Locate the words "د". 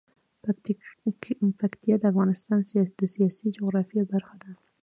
1.99-2.03, 2.99-3.01